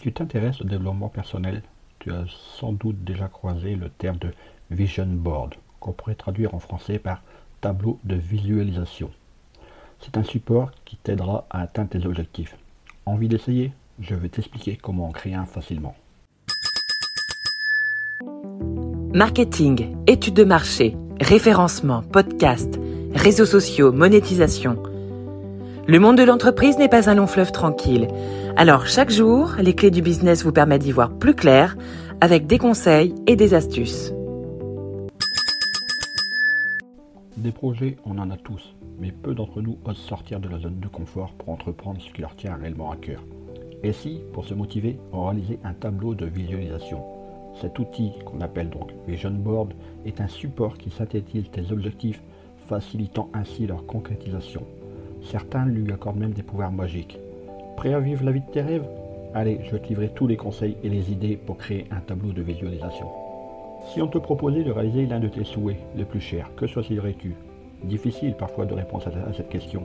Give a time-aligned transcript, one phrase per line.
[0.00, 1.62] tu t'intéresses au développement personnel,
[1.98, 2.24] tu as
[2.58, 4.30] sans doute déjà croisé le terme de
[4.70, 7.22] vision board, qu'on pourrait traduire en français par
[7.60, 9.10] tableau de visualisation.
[10.00, 12.56] C'est un support qui t'aidera à atteindre tes objectifs.
[13.04, 13.72] Envie d'essayer?
[14.00, 15.94] Je vais t'expliquer comment en créer un facilement.
[19.12, 22.78] Marketing, études de marché, référencement, podcast,
[23.12, 24.82] réseaux sociaux, monétisation.
[25.90, 28.06] Le monde de l'entreprise n'est pas un long fleuve tranquille.
[28.56, 31.76] Alors chaque jour, les clés du business vous permettent d'y voir plus clair
[32.20, 34.14] avec des conseils et des astuces.
[37.36, 40.78] Des projets, on en a tous, mais peu d'entre nous osent sortir de la zone
[40.78, 43.24] de confort pour entreprendre ce qui leur tient réellement à cœur.
[43.82, 47.02] Et si, pour se motiver, on réalisait un tableau de visualisation?
[47.60, 49.72] Cet outil, qu'on appelle donc Vision Board,
[50.06, 52.22] est un support qui synthétise tes objectifs,
[52.68, 54.64] facilitant ainsi leur concrétisation.
[55.22, 57.18] Certains lui accordent même des pouvoirs magiques.
[57.76, 58.88] Prêt à vivre la vie de tes rêves?
[59.34, 62.42] Allez, je te livrer tous les conseils et les idées pour créer un tableau de
[62.42, 63.06] visualisation.
[63.88, 67.34] Si on te proposait de réaliser l'un de tes souhaits les plus chers, que choisirais-tu?
[67.84, 69.84] Difficile parfois de répondre à cette question.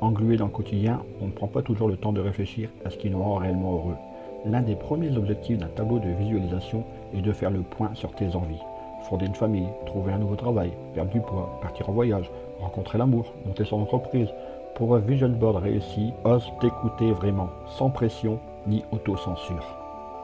[0.00, 2.96] Englué dans le quotidien, on ne prend pas toujours le temps de réfléchir à ce
[2.96, 3.96] qui nous rend réellement heureux.
[4.44, 8.34] L'un des premiers objectifs d'un tableau de visualisation est de faire le point sur tes
[8.34, 8.62] envies.
[9.08, 12.30] Fonder une famille, trouver un nouveau travail, perdre du poids, partir en voyage,
[12.60, 14.28] rencontrer l'amour, monter son entreprise,
[14.76, 19.64] pour un vision board réussi, ose t'écouter vraiment, sans pression ni autocensure.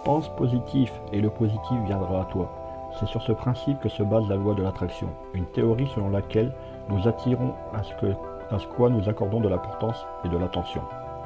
[0.05, 2.53] Pense positif et le positif viendra à toi.
[3.01, 6.53] C'est sur ce principe que se base la loi de l'attraction, une théorie selon laquelle
[6.91, 8.13] nous attirons à ce, que,
[8.51, 10.83] à ce quoi nous accordons de l'importance et de l'attention.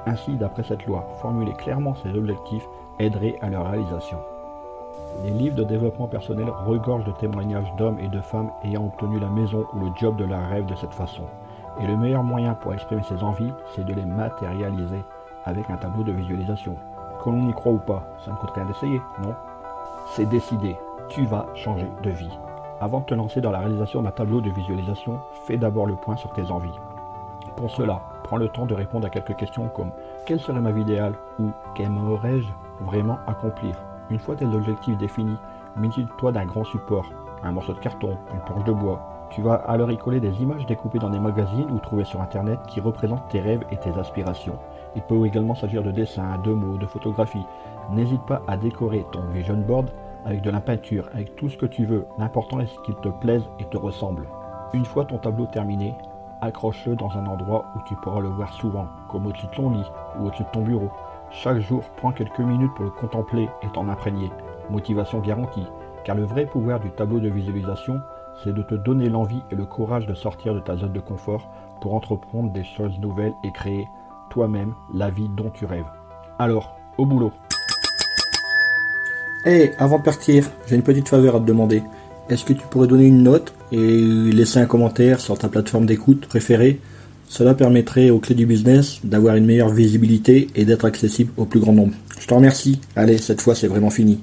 [0.07, 2.69] Ainsi, d'après cette loi, formuler clairement ses objectifs
[3.01, 4.19] aiderait à leur réalisation.
[5.25, 9.29] Les livres de développement personnel regorgent de témoignages d'hommes et de femmes ayant obtenu la
[9.29, 11.25] maison ou le job de leur rêve de cette façon.
[11.81, 15.05] Et le meilleur moyen pour exprimer ses envies, c'est de les matérialiser
[15.45, 16.77] avec un tableau de visualisation.
[17.23, 19.35] Que l'on y croit ou pas, ça ne coûte rien d'essayer, non?
[20.15, 20.77] C'est décidé,
[21.09, 22.39] tu vas changer de vie.
[22.81, 26.17] Avant de te lancer dans la réalisation d'un tableau de visualisation, fais d'abord le point
[26.17, 26.79] sur tes envies.
[27.57, 29.91] Pour cela, prends le temps de répondre à quelques questions comme
[30.27, 31.15] quelle serait ma vie idéale?
[31.39, 32.49] ou qu'aimerais-je
[32.81, 33.77] vraiment accomplir?
[34.11, 35.39] Une fois tes objectifs définis,
[35.77, 37.07] munis-toi d'un grand support,
[37.43, 39.01] un morceau de carton, une planche de bois,
[39.31, 42.59] tu vas alors y coller des images découpées dans des magazines ou trouvées sur internet
[42.69, 44.59] qui représentent tes rêves et tes aspirations.
[44.95, 47.47] Il peut également s'agir de dessins, de mots, de photographies.
[47.91, 49.91] N'hésite pas à décorer ton vision board
[50.25, 52.07] avec de la peinture, avec tout ce que tu veux.
[52.19, 54.27] L'important est qu'il te plaise et te ressemble.
[54.73, 55.95] Une fois ton tableau terminé,
[56.41, 59.91] accroche-le dans un endroit où tu pourras le voir souvent, comme au-dessus de ton lit
[60.19, 60.91] ou au-dessus de ton bureau.
[61.31, 64.31] Chaque jour, prends quelques minutes pour le contempler et t'en imprégner.
[64.71, 65.67] Motivation garantie,
[66.05, 68.01] car le vrai pouvoir du tableau de visualisation,
[68.43, 71.51] c'est de te donner l'envie et le courage de sortir de ta zone de confort
[71.81, 73.87] pour entreprendre des choses nouvelles et créer
[74.31, 75.85] toi-même la vie dont tu rêves.
[76.39, 77.33] Alors, au boulot.
[79.45, 81.83] Hé, avant de partir, j'ai une petite faveur à te demander.
[82.29, 86.27] Est-ce que tu pourrais donner une note et laisser un commentaire sur ta plateforme d'écoute
[86.27, 86.81] préférée?
[87.29, 91.61] Cela permettrait aux clés du business d'avoir une meilleure visibilité et d'être accessible au plus
[91.61, 91.95] grand nombre.
[92.19, 92.81] Je te remercie.
[92.97, 94.21] Allez, cette fois c'est vraiment fini.